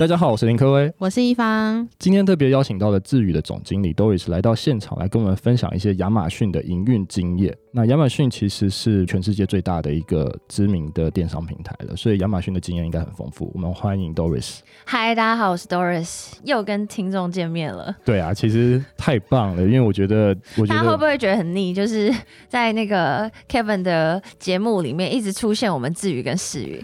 [0.00, 1.86] 大家好，我是林科威，我是一方。
[1.98, 7.54] 今天特别邀请到了智宇的总经理 Doris 来到现场，来跟我们分享一些亚马逊的营运经验。
[7.70, 13.52] 那亚马逊其实是全世界最大的一个知名的电商平台了，所以亚马逊的经验应该很丰富。
[13.54, 14.60] 我们欢迎 Doris。
[14.86, 17.94] 嗨，大家好，我是 Doris，又跟听众见面了。
[18.02, 21.74] 对啊，其实太棒了，因为我觉得，我觉得他会不会觉得很腻？
[21.74, 22.10] 就是
[22.48, 26.82] 在那个 Kevin 的节目里面一直出现我们智宇跟世宇。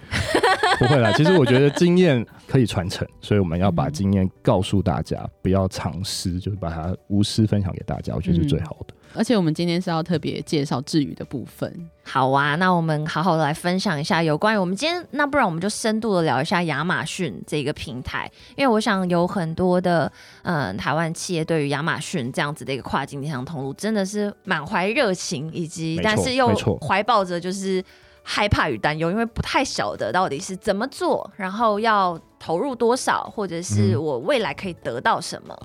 [0.79, 8.95] 不会啦，其实我觉得经验可以传承，所以我们要把经验告诉大家，嗯、不要藏私，就是把它无私分享给大家，我觉得是最好的。
[8.95, 11.91] 嗯、而且我们今天是要特别介绍治愈的部分。
[12.05, 20.11] 好啊，那我们好好的来分享一下有关于我们今天，那不然我们就深度的聊一下亚马逊这个平台，因为我想有很多的
[20.43, 27.83] 嗯台湾企业对于亚马逊这样子的一个跨境电商通路，真的是满怀热情，以及但是又怀抱着就是。
[28.29, 35.57] 害怕与担忧，因为不太晓得到底是怎么做，然后要投入多少，或者是我未来可以得到什么。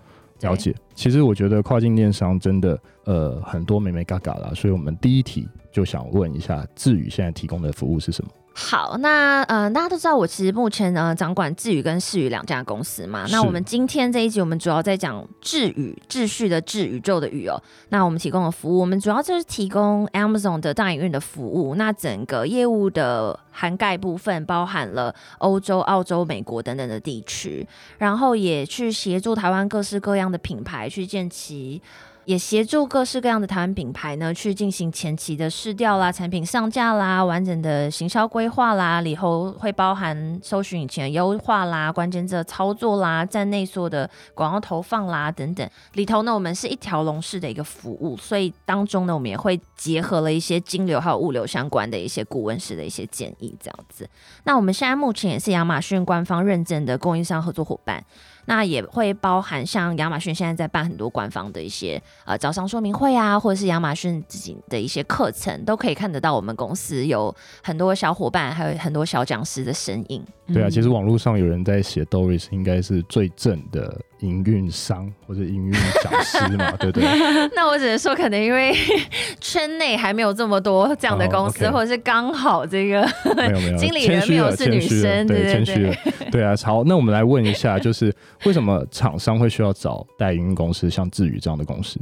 [0.41, 8.29] 嗯、了解，其实我觉得跨境电商真的呃很多美眉嘎嘎啦，所以我们第一题就想问一下，智宇现在提供的服务是什么？
[8.53, 13.25] 好，那呃，大家都知道我其实目前呃掌管智宇跟世宇两家公司嘛。
[13.31, 17.61] 那我们今天这一集，我们主要在讲智宇，秩序的智，宇宙的宇哦。
[17.89, 21.75] 那我们提供的服务，我们主要就是提供 Amazon 的大营运的服务。
[21.75, 27.65] 那整个业务的涵盖部分包含了欧洲、澳洲、美国等等的地区，
[27.99, 31.81] 然后也去协助台湾各式各样的品牌去建起。
[32.25, 45.67] 也协助各式各样的台湾品牌呢，去进行前期的试调啦、产品上架啦、完整的行销规划啦，里头会包含搜寻引擎优化啦、关键字操作啦、站内所的广告投放啦等等。
[45.93, 54.07] 里头呢，我们是一条龙式的一个服务，所以当中呢，我们也会结合了一些金流还有物流相关的一些顾问式的一些建议，这样子。
[54.43, 58.03] 那我们现在目前也是亚马逊官方认证的供应商合作伙伴。
[58.51, 70.21] 那也会包含像亚马逊现在在办很多官方的一些呃招商说明会啊，或者是亚马逊自己的一些课程，都可以看得到我们公司有很多小伙伴，还有很多小讲师的身影。
[70.53, 75.73] 对啊，其实网络上有人在写 Doris 应该是最正的营运商或者营运
[76.03, 77.03] 讲师嘛， 对不对？
[77.55, 78.73] 那我只能说，可能因为
[79.39, 83.01] 圈内还没有这么多这样的公司，或者是刚好这个
[83.35, 85.97] 没有没有经理人没有是女生，对对对，
[86.31, 86.53] 对啊。
[86.63, 88.13] 好，那我们来问一下，就是
[88.45, 91.99] 为什么厂商会需要找代营运公司，像智宇这样的公司？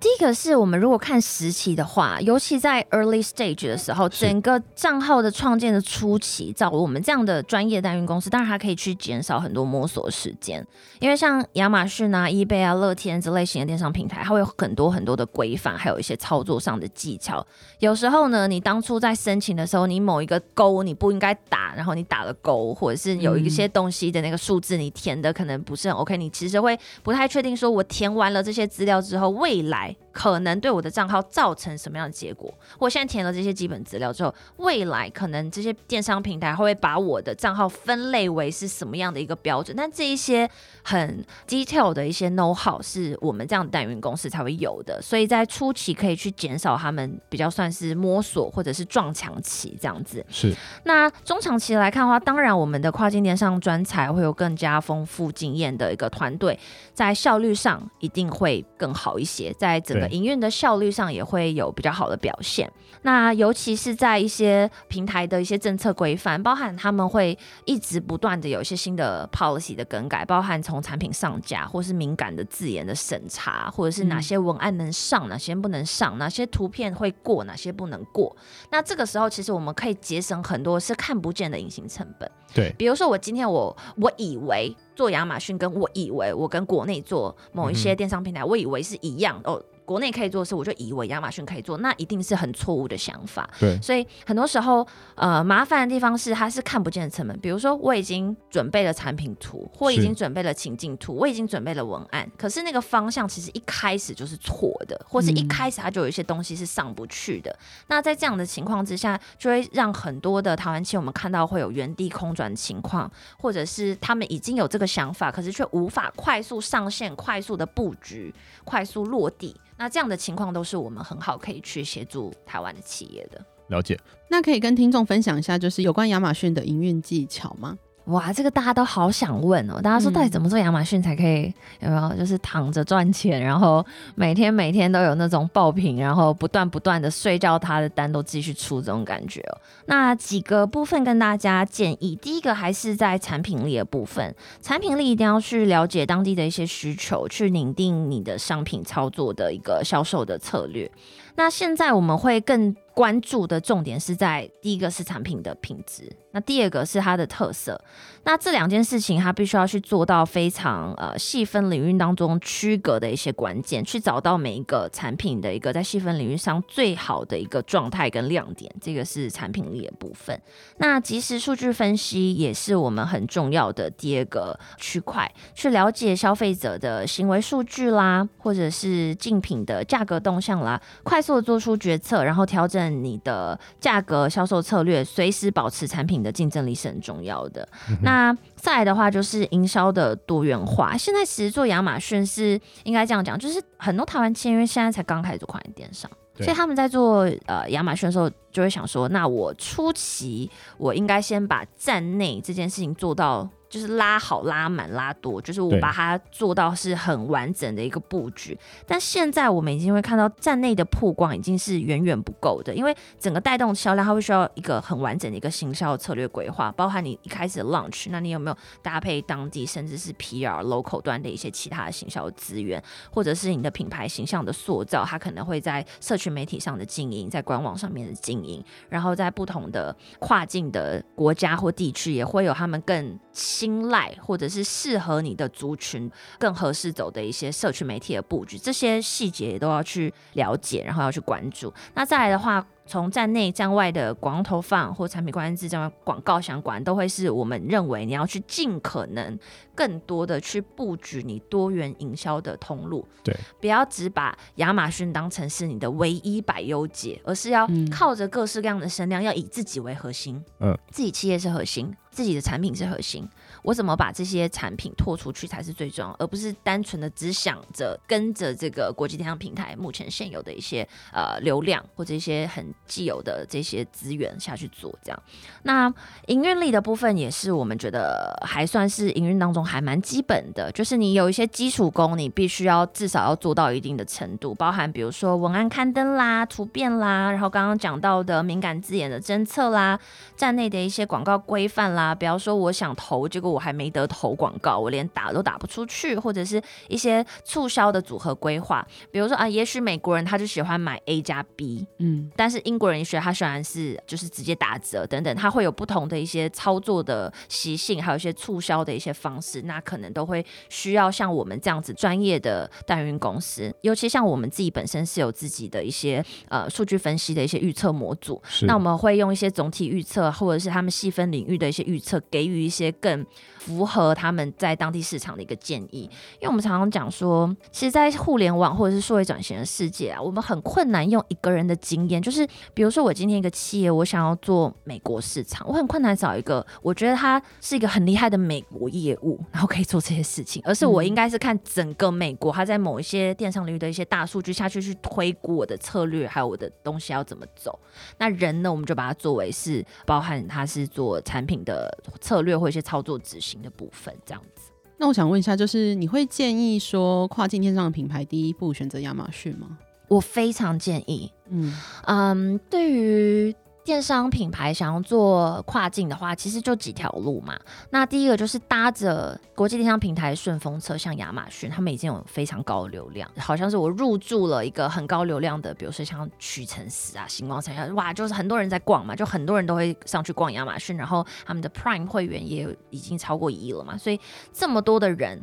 [0.00, 10.64] 第一个是我们如果看时期的话，尤其在 early stage 的时候，整个账号的创建的初期，找我们这样的专业代运公司，当然它可以去减少很多摸索时间。
[11.00, 17.44] 因为像亚马逊啊、eBay 啊、乐天这类型的电商平台，它会有很多很多的规范，还有一些操作上的技巧。
[17.80, 29.87] 有时候呢，你当初在申请的时候，你某一个勾你不应该打，然后你打了勾，或者是有一些东西的那个数字你填的可能不是很 OK，你其实会不太确定，说我填完了这些资料之后，未来。
[29.88, 30.07] Bye.
[30.18, 32.52] 可能对我的账号造成什么样的结果？
[32.76, 39.76] 我现在填了这些基本资料之后，未来可能这些电商平台会把我的账号分类为是什么样的一个标准？
[39.76, 40.50] 但这一些
[40.82, 50.26] 很 detail 的一些 know how 是我们这样的代运公司才会有的，所以在初期可以去减少他们比较算是摸索或者是撞墙期这样子。
[50.28, 50.52] 是。
[50.82, 56.58] 那中长期来看的话，当然我们的跨境电商专才会有更加丰富经验的一个团队，
[56.92, 62.70] 在效率上一定会更好一些，在整个营运的效率上也会有比较好的表现。
[63.02, 78.36] 那尤其是在一些平台的一些政策规范，包含他们会一直不断的有一些新的 policy 的更改，包含从产品上架或是敏感的字眼的审查，或者是哪些文案能上，哪些不能上，哪些图片会过，哪些不能过。
[78.70, 82.28] 那这个时候，其实我们可以节省很多是看不见的隐形成本。
[82.52, 89.62] 对，比如说我今天我我以为做亚马逊，跟我以为我跟国内做某一些电商平台，嗯、我以为是一样哦。
[89.88, 93.48] 国内可以做的事，我就以为亚马逊可以做，那一定是很错误的想法。
[93.58, 97.40] 对，所以很多时候，呃，麻烦的地方是它是看不见的成本。
[97.40, 107.50] 比如说，我已经准备了产品图，或已经准备了情境图，我已经准备了文案，可是那个方向其实一开始就是错的，或是一开始它就有一些东西是上不去的。
[107.52, 118.34] 嗯、那在这样的情况之下，就会让很多的台湾企业我们看到会有原地空转的情况，或者是他们已经有这个想法，可是却无法快速上线、快速的布局、
[118.64, 119.56] 快速落地。
[119.78, 123.42] 那这样的情况都是我们很好可以去协助台湾的企业的。
[123.68, 123.98] 了解。
[124.28, 127.78] 那可以跟听众分享一下，就是有关亚马逊的营运技巧吗？
[128.08, 129.80] 哇，这个大家都好想问哦！
[129.82, 132.16] 大家说到底怎么做亚马逊才可以、嗯、有没有？
[132.16, 133.84] 就是躺着赚钱，然后
[134.14, 139.60] 每天每天都有那种爆品，然后不断不断的睡觉，他的单都继续出这种感觉哦。
[139.86, 150.90] 那几个部分跟大家建议，第一个还是在产品力的部分，产品力一定要去了解当地的一些需求，去拟定你的商品操作的一个销售的策略。
[151.38, 156.10] 那现在我们会更关注的重点是在第一个是产品的品质。
[156.32, 157.80] 那第二个是它的特色，
[158.24, 170.38] 那这两件事情它必须要去做到非常呃细分领域当中区隔的一些关键，去找到每一个产品的一个在细分领域上最好的一个状态跟亮点，这个是产品力的部分。
[170.78, 187.68] 那即时数据分析也是我们很重要的第二个区块，去了解消费者的行为数据啦，或者是竞品的价格动向啦，快速的做出决策，然后调整你的价格销售策略，随时保持产品的竞争力是很重要的。
[187.90, 190.96] 嗯、那再来的话，就是营销的多元化。
[190.96, 203.46] 现在其实做亚马逊是应该这样讲，就是很多台湾企业因为现在才刚开始做跨境电商，所以他们在做呃亚马逊的时候，就会想说，那我初期我应该先把站内这件事情做到。
[203.68, 208.58] 就是拉好、拉满、拉多，就是我把它做到是很完整的一个布局。
[208.86, 233.18] 但现在我们已经会看到站内的曝光已经是远远不够的，因为整个带动销量，它会需要一个很完整的一个行销策略规划，包含你一开始的 launch，那你有没有搭配当地甚至是 PR local 端的一些其他的行销资源，或者是你的品牌形象的塑造，它可能会在社群媒体上的经营，在官网上面的经营，然后在不同的跨境的国家或地区也会有他们更。
[233.58, 236.08] 青睐或者是适合你的族群
[236.38, 241.72] 更合适走的一些社群媒体的布局，这些细节也都要去了解，然后要去关注。
[241.94, 242.64] 那再来的话。
[242.90, 249.38] 从站内站外的广告投放或产品关键字这样广告相关，都会是我们认为你要去尽可能
[249.74, 253.06] 更多的去布局你多元营销的通路。
[253.22, 260.42] 对，不要只把亚马逊当成是你的唯一百优解，而是要靠着各式各样的声量，要以自己为核心。
[260.60, 263.28] 嗯，自己企业是核心，自己的产品是核心。
[263.68, 275.22] 我怎么把这些产品拓出去才是最重要，而不是单纯的只想着跟着这个国际电商平台目前现有的一些呃流量或者一些很既有的这些资源下去做这样。
[275.64, 275.92] 那
[276.28, 290.00] 营运力的部分也是我们觉得还算是营运当中还蛮基本的，就是你有一些基础功，你必须要至少要做到一定的程度，包含比如说文案刊登啦、图片啦，然后刚刚讲到的敏感字眼的侦测啦、
[290.34, 323.24] 站内的一些广告规范啦，比方说我想投，结果我还没得投广告，我连打都打不出去，或者是一些促销的组合规划，比如说啊，也许美国人他就喜欢买 A 加 B，嗯，但是英国人学他虽然是就是直接打折等等，他会有不同的一些操作的习性，还有一些促销的一些方式，那可能都会需要像我们这样子专业的代运公司，尤其像我们自己本身是有自己的一些呃数据分析的一些预测模组，那我们会用一些总体预测，或者是他们细分领域的一些预测，给予一些更
[323.58, 326.08] 符合他们在当地市场的一个建议，
[326.40, 347.78] 因为我们常常讲说，其实，在互联网或者是数位转型的世界啊，我们很困难用一个人的经验，就是比如说我今天一个企业，我想要做美国市场，我很困难找一个我觉得他是一个很厉害的美国业务， 然后可以做这些事情，而是我应该是看整个美国，他在某一些电商领域的一些大数据下去去推估我的策略，还有我的东西要怎么走。
[348.16, 351.90] 那人呢，我们就把它作为是包含他是做产品的
[352.20, 354.70] 策略或一些操作执行的部分，这样子。
[354.96, 359.76] 那我想问一下，就是你会建议说跨境电商的品牌第一步选择亚马逊吗？
[360.08, 361.30] 我非常建议。
[361.50, 363.54] 嗯嗯，对于。
[363.88, 367.58] 电商品牌想要做跨境的话，其实就几条路嘛。
[367.88, 384.20] 那第一个就是搭着国际电商平台顺风车，像亚马逊，他们已经有非常高的流量，好像是我入驻了一个很高流量的，比如说像屈臣氏啊、星光三月，哇，就是很多人在逛嘛，就很多人都会上去逛亚马逊，然后他们的 Prime 会员也已经超过一亿了嘛，所以
[384.52, 385.42] 这么多的人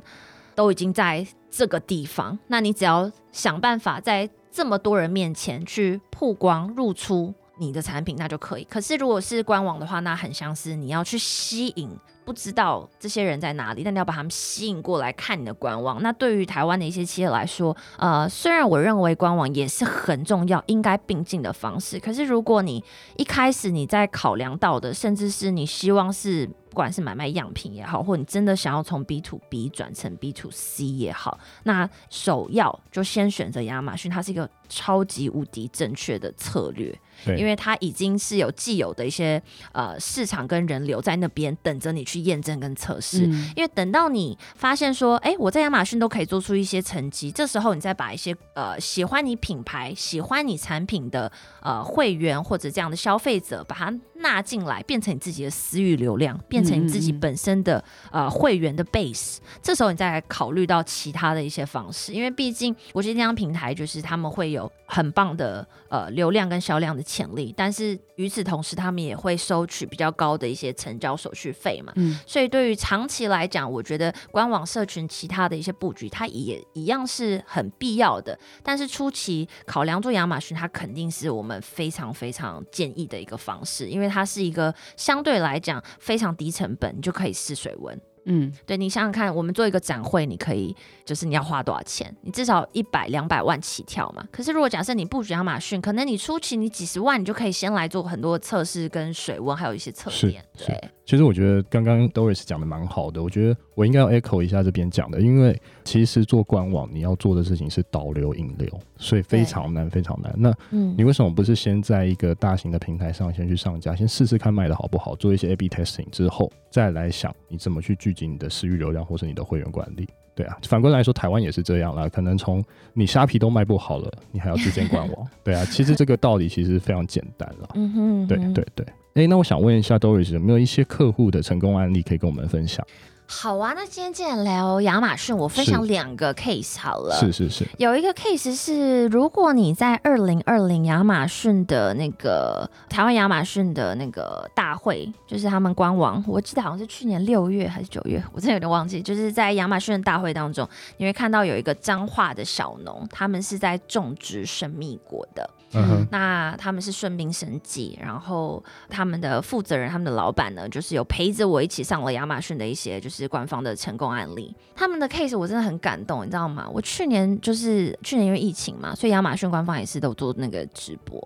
[0.53, 7.33] 都已经在这个地方，那你只要想办法在这么多人面前去曝光入出。
[7.57, 11.89] 你的产品那就可以，可是如果是官网的话，那很像是你要去吸引
[12.25, 16.01] 不知道这些人在哪里，但你要把他们吸引过来看你的官网。
[16.01, 22.83] 那对于台湾的一些企业来说，呃，虽然我认为官网也是很重要，应该并进的方式，可是如果你
[23.17, 26.50] 一开始你在考量到的，甚至是你希望是。
[26.67, 36.93] 不管是买卖样品也好，或你真的想要从 B to B 转成 B to C 也好，那首要就先选择亚马逊，它是一个超级无敌正确的策略。
[37.24, 39.41] 对，因为它已经是有既有的一些
[39.72, 43.25] 呃市场跟人流在那边等着你去验证跟测试。
[43.27, 51.31] 嗯、因为等到你发现说，哎，我在亚马逊都可以做出一些成绩，这时候你再把一些呃喜欢你品牌、喜欢你产品的
[51.62, 59.38] 呃会员或者这样的消费者，把它纳进来，变成你自己的私域流量，变成你自己本身的呃会员的 base。
[59.62, 71.93] 这时候你再来考虑到其他的一些方式，因为毕竟国际电商平台就是他们会有很棒的呃流量跟销量的潜力，但是与此同时，他们也会收取比较高的一些成交手续费嘛。
[71.95, 78.38] 嗯，所以对于长期来讲，我觉得官网社群其他的一些布局，它也一样是很必要的。
[78.63, 88.01] 但是初期考量做亚马逊，它肯定是我们非常非常建议的一个方式，因为它是一个相对来讲非常低成本，你就可以试水温。
[88.25, 92.13] 嗯，对，你想想看，我们做一个展会，你可以就是你要花多少钱？
[92.22, 94.25] 你至少一百两百万起跳嘛。
[94.32, 100.44] 可是如果假设你布局亚马逊，可能你初期你几十万，你就可以先来做很多测试跟水温，还有一些测验。
[100.58, 100.89] 对。
[101.05, 108.67] 其实我觉得刚刚 Doris 讲的蛮好的，我觉得我应该要 echo 一下这边讲的，因为其实做官网你要做的事情是导流引流，
[108.98, 110.34] 所以非常难，非常难。
[110.36, 120.07] 那嗯你为什么不是先在一个大型的平台上先去上架，先试试看卖的好不好，做一些 A/B testing 之后，再来想你怎么去聚集你的私域流量或是你的会员管理？
[120.34, 122.10] 对啊，反过来说，台湾也是这样啦。
[122.10, 125.27] 可能从你虾皮都卖不好了，你还要自建官网？
[125.43, 127.69] 对啊，其实这个道理其实非常简单了。
[127.75, 128.86] 嗯哼，对对对。
[129.13, 132.86] 哎，那我想问一下 Doris，有没有一些客户的成功案例可以跟我们分享？
[133.27, 137.15] 好啊，那今天既然聊亚马逊，我分享两个 case 好了。
[137.20, 149.01] 是是是，有一个 case 是，如果你在二零二零亚马逊的那个台湾亚马逊的那个大会，就是他们官网，我记得好像是去年六月还是九月，我真的有点忘记。
[149.01, 150.67] 就是在亚马逊的大会当中，
[150.98, 155.50] 你会看到有一个彰化的小农，他们是在种植神秘果的。
[155.77, 164.55] 嗯，那他们是顺兵生计，然后他们的负责人、他们的老板呢，就是有陪着我一起上了亚马逊的一些就是官方的成功案例。
[164.75, 166.67] 他们的 case 我真的很感动，你知道吗？
[166.74, 171.22] 我去年就是去年因为疫情嘛，所以亚马逊官方也是都做那个直播，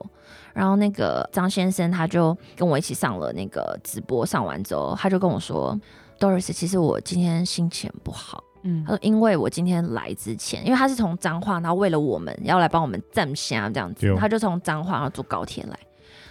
[0.54, 5.80] 然后那个张先生他就跟我一起上了那个直播，上完之后他就跟我说
[6.20, 8.44] ，Doris，其实我今天心情不好。
[8.64, 15.80] 嗯，他说，因为我今天来之前，因为他是从彰化，然后为了我们要来帮我们站虾这样子，他就从彰化然后坐高铁来。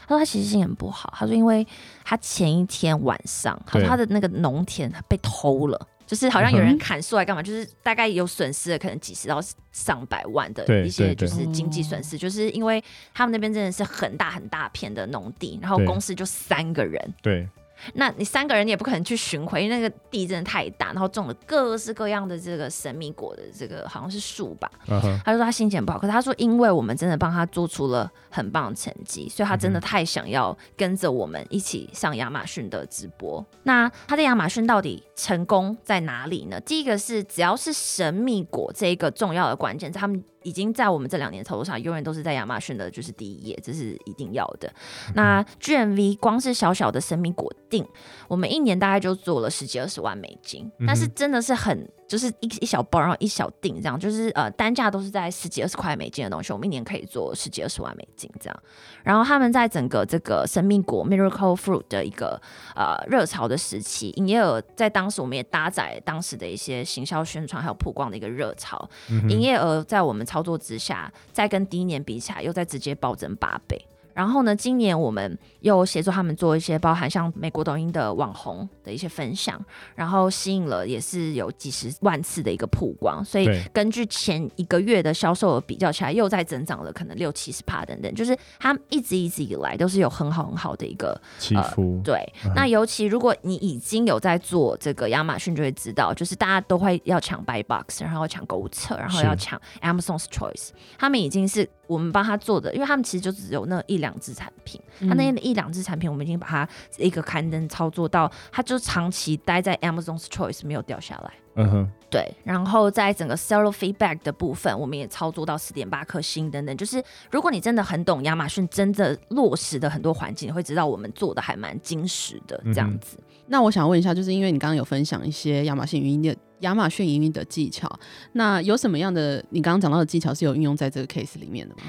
[0.08, 1.66] 他说他其实心情很不好，他说因为
[2.02, 9.38] 他前一天晚上，他说他的那个农田被偷了，就是好像有人砍树来干嘛，就是大概有损失了可能几十到
[9.70, 17.46] 上百万的一些就是经济损失，就是因为他们那边真的是很大很大片的农地，然后公司就三个人，对。
[17.94, 24.70] 那你三个人你也不可能去巡回，因为那个地真的太大，然后种了各式各样的这个神秘果的这个好像是树吧。
[24.86, 25.20] Uh -huh.
[25.24, 33.44] 他就说他心情不好，可是他说因为我们真的帮他做出了很棒的成绩，所以他真的太想要跟着我们一起上亚马逊的直播。
[33.62, 36.60] 那他在亚马逊到底成功在哪里呢？
[36.60, 40.22] 第一个是只要是神秘果这一个重要的关键，他们。
[40.42, 44.68] 已经在我们这两年操作上，永远都是在亚马逊的，就是第一页，这是一定要的。
[45.08, 47.86] 嗯、那 GMV 光是小小的神秘果定，
[48.28, 51.88] 我们一年大概就做了十几二十万美金，但是真的是很。
[52.08, 58.62] 就是一一小包，然后一小锭这样，就是呃单价都是在十几二十块美金的东西，我们一年可以做十几二十万美金这样。
[59.04, 62.40] 然后他们在整个这个生命果 Miracle Fruit 的一个
[62.74, 68.88] 呃热潮的时期，营业额在当时我们也搭载当时的一些行销宣传还有曝光的一个热潮，
[69.28, 73.78] 营业额在我们操作之下，再跟第一年比起来，又在直接暴增八倍。
[74.14, 79.62] 然后呢，今年我们又协助他们做一些包含像美国抖音的网红的一些分享，
[79.94, 91.96] 然后吸引了也是有几十万次的一个曝光，所以根据前一个月的销售额比较起来，又在增长了可能六七十趴等等，就是他们一直一直以来都是有很好很好的一个起伏。
[91.98, 101.68] 呃、对、嗯，那尤其如果你已经有在做这个亚马逊，就会知道，就是大家都会要抢 Buy Box，然后要抢购物车，然后要抢 Amazon's Choice，他们已经是。
[101.88, 104.78] 我们帮他做的，因为他们其实就只有那一两只产品，
[105.08, 106.68] 他那一两只产品，我们已经把它
[106.98, 111.32] 一个刊登操作到，他就长期待在 Amazon's Choice 没有掉下来。
[111.56, 112.32] 嗯哼，对。
[112.44, 116.76] 然后在整个 Seller Feedback 的部分，我们也操作到四点八颗星等等。
[116.76, 123.18] 就是如果你真的很懂亚马逊真的落实的很多环境，你会知道我们做的还蛮精实的这样子。
[123.46, 126.36] 那我想问一下，就是因为你刚刚有分享一些亚马逊语音的。
[126.62, 127.88] 亚马逊营运的技巧，
[128.32, 131.82] 那有什么样的你刚刚讲到的技巧是有运用在这个 case 里面的吗？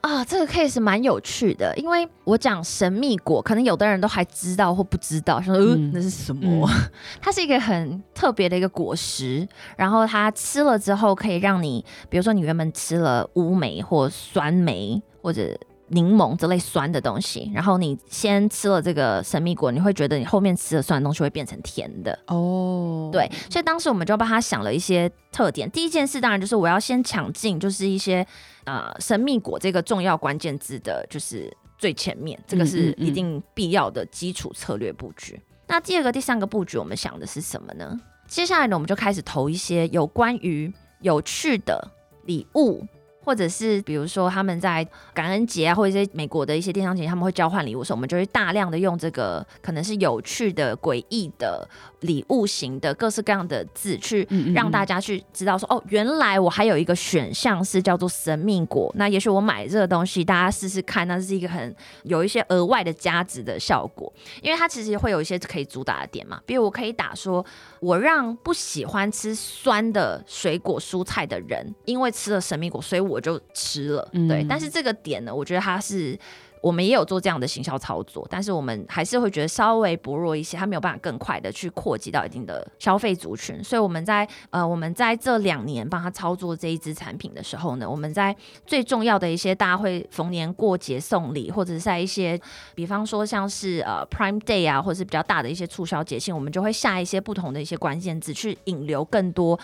[0.00, 6.66] 啊，这个 case 蛮有趣的，因为我讲神秘果，可能有的人都还知道或不知道，说呃、嗯、那是什么？
[6.70, 6.90] 嗯、
[7.20, 15.56] 它是一个很特别的一个果实，然后它吃了之后可以让你，比如说你原本吃了乌梅或酸梅或者。
[15.90, 23.10] 柠檬这类酸的东西，然后你先吃了这个神秘果，你会觉得你后面吃的酸的东西会变成甜的哦。
[23.12, 25.68] 对，所以当时我们就帮他想了一些特点。
[25.70, 28.24] 第一件事当然就是我要先抢进，就是一些
[28.64, 35.34] 呃神秘果这个重要关键字的，就是最前面，这个是一定必要的基础策略布局。
[35.34, 35.64] 嗯嗯嗯。
[35.66, 38.00] 那第二个、第三个布局，我们想的是什么呢？
[38.28, 41.90] 接下来呢，我们就开始投一些有关于有趣的
[42.26, 42.86] 礼物。
[43.22, 51.68] 或者是比如说他们在感恩节啊，或者一些美国的一些电商节，他们会交换礼物的时候，我们就会大量的用这个可能是有趣的、诡异的
[52.00, 58.90] 礼物型的各式各样的字，去让大家去知道说，哦，原来我还有一个选项是叫做神秘果。
[58.96, 61.74] 那也许我买这个东西，大家试试看，那是一个很
[62.04, 64.12] 有一些额外的加值的效果，
[64.42, 67.44] 因为它其实会有一些可以主打的点嘛，比如我可以打说，
[67.80, 76.18] 我让不喜欢吃酸的水果蔬菜的人，因为吃了神秘果，所以我就吃了，对，嗯、但是这个点呢，我觉得它是
[76.62, 88.36] 我们也有做这样的行销操作，但是我们还是会觉得稍微薄弱一些，它没有办法更快的去扩及到一定的消费族群，所以我们在呃我们在这两年帮他操作这一支产品的时候呢，我们在
[88.66, 92.38] 最重要的一些大家会逢年过节送礼，或者是在一些
[92.74, 99.58] 比方说像是呃 Prime Day 啊，或者是比较大的一些促销节庆，我们就会下一些不同的一些关键字去引流更多。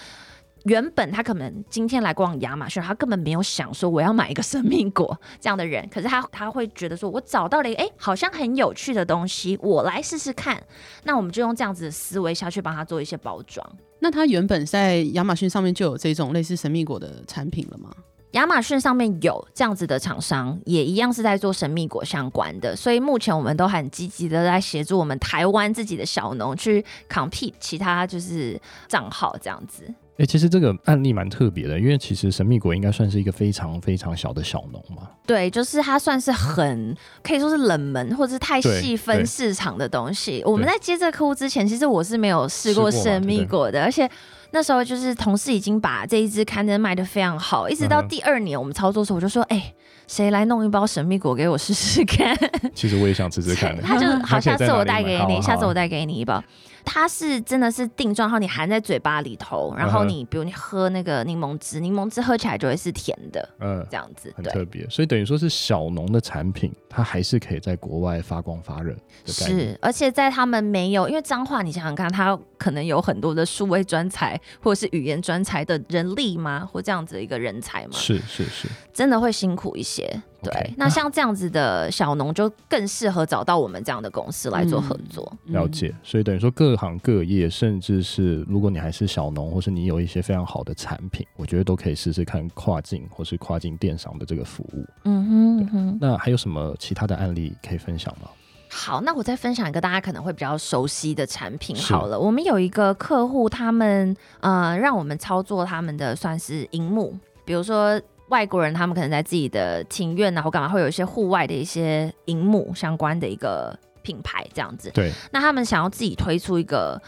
[0.67, 10.61] 原本他可能今天来逛亚马逊，他根本没有想说我要买一个神秘果这样的人，可是他他会觉得说，我找到了一个哎，好像很有趣的东西，我来试试看。
[11.05, 13.65] 那我们就用这样子的思维下去帮他做一些包装。
[14.01, 17.91] 那他原本在亚马逊上面就有这种类似神秘果的产品了吗？
[18.33, 29.95] 亚马逊上面有这样子的厂商，也一样是在做神秘果相关的，所以目前我们都很积极的在协助我们台湾自己的小农去 compete 其他就是账号这样子。
[30.19, 35.09] 哎、欸，其实这个案例蛮特别的，因为其实神秘果应该算是一个非常非常小的小农嘛。
[35.27, 40.43] 对，就是它算是很可以说是冷门，或者是太细分市场的东西。
[40.47, 44.09] 我们在接这个客户之前，其实我是没有试过神秘果的，而且
[44.53, 49.75] 那时候就是同事已经把这一支刊登卖的非常好，一直到第二年我们操作的时候，我就说，哎、欸，
[50.07, 52.35] 谁来弄一包神秘果给我试试看？
[52.75, 53.77] 其实我也想吃吃看。
[53.83, 56.43] 他就 好，下次我带给你，下次我带给你一包。
[56.87, 64.89] 它是真的是定状，然后你含在嘴巴里头，然后你比如你喝那个柠檬汁，柠檬汁喝起来就会是甜的，嗯，这样子，很特别。
[64.89, 68.97] 所以等于说是小农的产品，它还是可以在国外发光发热。
[69.27, 76.65] 是，而且在他们没有，因为脏话，你想想看，它可能有很多的数位专才或者是语言专才的人力吗？
[76.65, 77.93] 或这样子的一个人才吗？
[77.93, 80.23] 是是是，真的会辛苦一些。
[80.43, 85.33] 对，okay, 那像这样子的小农就更适合找到我们这样的公司来做合作。
[85.47, 94.87] 嗯、了解，所以等于说各行各业，甚至是如果你还是小农，或是你有一些非常好的产品，我觉得都可以试试看跨境或是跨境电商的这个服务。
[95.05, 98.29] 嗯哼，嗯哼，那还有什么其他的案例可以分享吗？
[98.69, 102.19] 好，那我再分享一个大家可能会比较熟悉的产品好了。
[102.19, 108.01] 我们有一个客户，他们呃让我们操作他们的算是荧幕，比如说。
[108.29, 114.91] 外国人他们可能在自己的庭院啊，或干嘛会有一些户外的一些荧幕相关的一个品牌这样子。
[114.93, 115.13] 对。
[115.31, 117.01] 那他们想要自己推出一个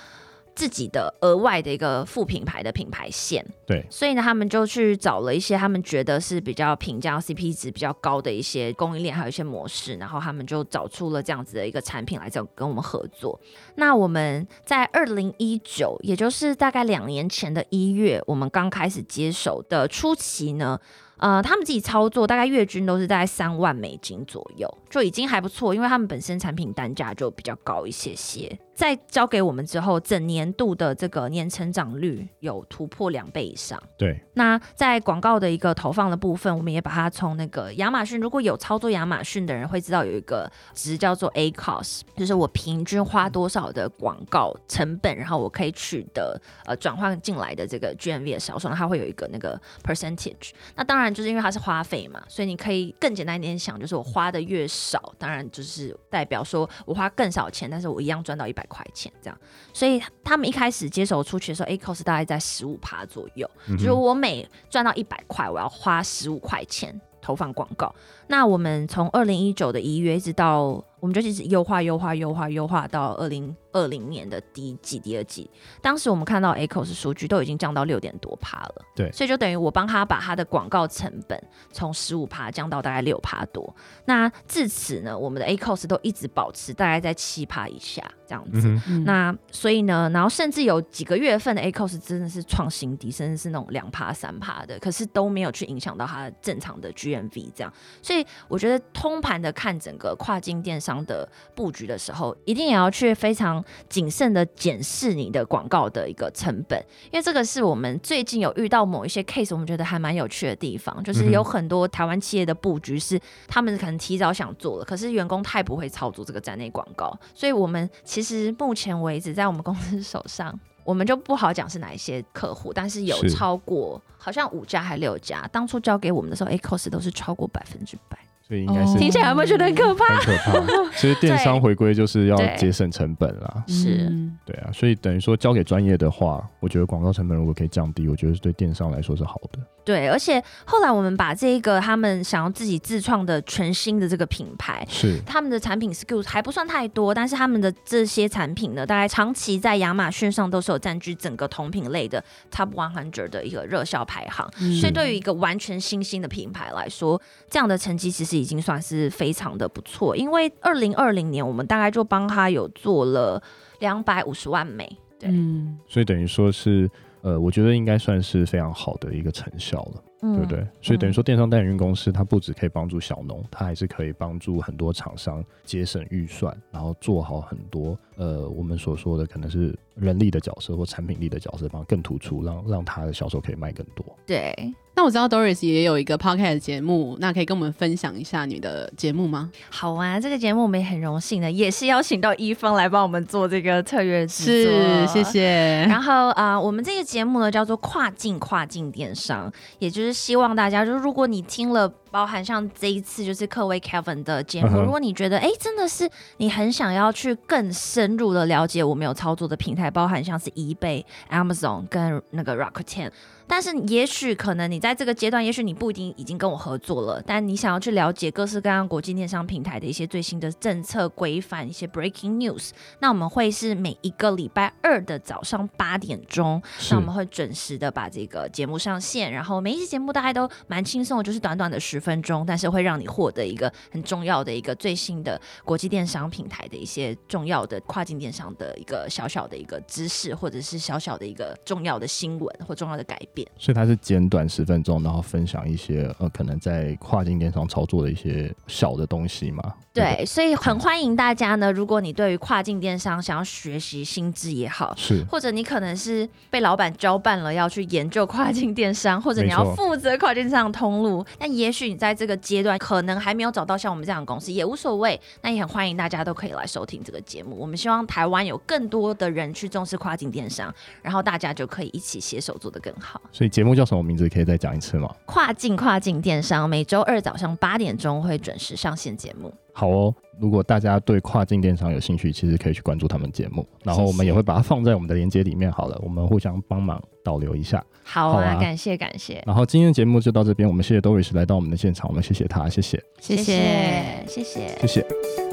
[0.54, 3.44] 自己的额外的一个副品牌的品牌线。
[3.66, 3.84] 对。
[3.90, 13.40] 所以呢，他们就去找了一些他们觉得是比较平价、CP 值比较高的一些供应链，还有一些模式，然后他们就找出了这样子的一个产品来这跟我们合作。
[13.74, 20.78] 那我们在二零一九，也就是大概两年前的一月，我们刚开始接手的初期呢。
[21.18, 28.58] 呃，他们自己操作大概月均都是在三万美金左右，就已经还不错，因为他们本身产品单价就比较高一些些。
[28.78, 33.82] 在交给我们之后，整年度的这个年成长率有突破两倍以上。
[33.96, 50.52] 对，那在广告的一个投放的部分，我们也把它从那个亚马逊，如果有操作亚马逊的人会知道有一个值叫做 A cost，就是我平均花多少的广告成本，然后我可以取得呃转换进来的这个 GMV 的销售，那它会有一个那个 percentage。
[50.76, 59.38] 那当然就是因为它是花费嘛，所以你可以更简单一点想，就是我花的越少，当然就是代表说我花更少钱，但是我一样赚到一百块钱这样，
[59.72, 67.92] 所以他们一开始接手出去的时候，ACOS 大概在十五趴左右，嗯、就是我每赚到一百块，我要花十五块钱投放广告。
[68.28, 75.50] 那我们从二零一九的一月一直到我们就一直优化、优化、优化、优化到二零二零年的第一季、第二季。
[75.80, 81.40] 当时我们看到 ACoS 数据都已经降到六点多趴了，对，所以就等于我帮他把他的广告成本
[81.72, 83.74] 从十五趴降到大概六趴多。
[84.06, 88.68] 那至此呢，我们的 ACoS 都一直保持大概在七趴以下这样子。
[89.04, 97.72] 那所以呢，然后甚至有几个月份的 ACoS 真的是创新低，甚至是那种两趴、三趴的，可是都没有去影响到他正常的 GMV 这样。
[98.02, 106.78] 所以我觉得通盘的看整个跨境电商的布局的时候，一定也要去非常谨慎的检视你的广告的一个成本，
[107.10, 128.18] 因为这个是我们最近有遇到某一些 case，我们觉得还蛮有趣的地方，就是有很多台湾企业的布局是他们可能提早想做了，可是员工太不会操作这个站内广告，所以我们其实目前为止在我们公司手上，我们就不好讲是哪一些客户，但是有超过好像五家还六家，当初交给我们的时候，A cost 都是超过百分之百。
[128.48, 130.18] 所以应该是听起来有没有觉得很可怕？
[130.20, 130.90] 很可怕。
[130.96, 133.62] 其实电商回归就是要节省成本啦。
[133.68, 134.10] 是，
[134.46, 134.70] 对啊。
[134.72, 139.58] 所以等于说交给专业的话，我觉得广告成本如果可以降低，我觉得对电商来说是好的。
[139.84, 154.46] 对，而且后来我们把这个他们想要自己自创的全新的这个品牌，是他们的产品 SKU 还不算太多，但是他们的这些产品呢，大概长期在亚马逊上都是有占据整个同品类的 Top One Hundred 的一个热销排行。
[154.78, 160.16] 所以对于一个完全新兴的品牌来说，这样的成绩其实已经算是非常的不错。
[160.16, 163.42] 因为二零二零年我们大概就帮他有做了
[163.80, 164.86] 两百五十万美，
[165.18, 166.90] 对，嗯，所以等于说是。
[167.20, 170.64] 呃，我觉得应该算是非常好的一个成效了，嗯、对不对？
[170.80, 184.06] 所以等于说，电商代运公司它不只可以帮助小农，它还是可以帮助很多厂商节省预算，然后做好很多呃，我们所说的可能是人力的角色或产品力的角色，帮更突出，让让它的销售可以卖更多。
[184.24, 184.54] 对。
[184.98, 189.48] 那我知道 Doris 也有一个 podcast 节目，那可以跟我们分享一下你的节目吗？
[189.70, 195.86] 好啊，这个节目我们也很荣幸的，也是邀请到一方来帮我们做这个特约制作，是，谢谢。
[195.88, 201.88] 然后啊、呃，我们这个节目呢叫做跨境跨境电商，也就是希望大家，就是如果你听了。
[202.10, 213.10] 包含像这一次就是克威 Kevin 的节目，如果你觉得哎、欸、真的是你很想要去更深入的了解我们有操作的平台，包含像是 eBay、Amazon 跟那个 Rakuten，
[213.46, 231.97] 但是也许可能你在这个阶段，也许你不一定已经跟我合作了，但你想要去了解各式各样国际电商平台的一些最新的政策规范、一些 Breaking News，那我们会是每一个礼拜二的早上八点钟，那我们会准时的把这个节目上线，然后每一期节目大概都蛮轻松的，就是短短的十。
[231.98, 243.46] 十分钟，但是会让你获得一个很重要的一个最新的国际电商平台的一些重要的跨境电商的一个小小的一个知识，或者是小小的一个重要的新闻或重要的改变。
[243.58, 249.74] 所以它是简短十分钟，然后分享一些呃可能在跨境电商操作的一些小的东西嘛。
[249.98, 261.88] 对，所以很欢迎大家呢，如果你对于跨境电商想要学习新知也好，是或者你可能是被老板交办了要去研究跨境电商，或者你要负责跨境电商通路，那也许。
[261.88, 265.18] 你在这个阶段可能还没有找到像我们这样的公司，也无所谓。
[265.40, 267.56] 那也很欢迎大家都可以来收听这个节目。
[267.58, 273.18] 我们希望台湾有更多的人去重视跨境电商，然后大家就可以一起携手做得更好。
[273.32, 274.28] 所以节目叫什么名字？
[274.28, 275.08] 可以再讲一次吗？
[275.24, 279.50] 跨境跨境电商，每周二早上八点钟会准时上线节目。
[279.78, 285.70] 好哦，如果大家对跨境电商有兴趣，其实可以去关注他们节目，然后我们也会把它放在我们的链接里面。
[285.70, 287.80] 好了，我们互相帮忙导流一下。
[288.02, 289.40] 好啊，感谢感谢。
[289.46, 294.76] 然后今天的节目就到这边，我们谢谢 Doris 来到我们的现场，我们谢谢他，谢谢，谢谢，谢谢。
[294.80, 295.47] 谢谢。